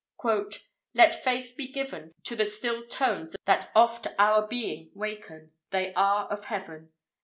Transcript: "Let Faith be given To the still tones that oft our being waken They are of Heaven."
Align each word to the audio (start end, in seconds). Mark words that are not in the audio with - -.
"Let 0.95 1.13
Faith 1.13 1.53
be 1.55 1.71
given 1.71 2.15
To 2.23 2.35
the 2.35 2.43
still 2.47 2.87
tones 2.87 3.35
that 3.45 3.69
oft 3.75 4.07
our 4.17 4.47
being 4.47 4.89
waken 4.95 5.51
They 5.69 5.93
are 5.93 6.25
of 6.29 6.45
Heaven." 6.45 6.91